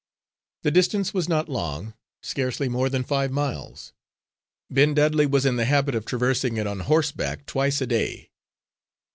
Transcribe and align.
The 0.63 0.71
distance 0.71 1.13
was 1.13 1.29
not 1.29 1.47
long, 1.47 1.93
scarcely 2.23 2.67
more 2.67 2.89
than 2.89 3.03
five 3.03 3.29
miles. 3.31 3.93
Ben 4.67 4.95
Dudley 4.95 5.27
was 5.27 5.45
in 5.45 5.57
the 5.57 5.65
habit 5.65 5.93
of 5.93 6.05
traversing 6.05 6.57
it 6.57 6.65
on 6.65 6.79
horseback, 6.79 7.45
twice 7.45 7.81
a 7.81 7.85
day. 7.85 8.31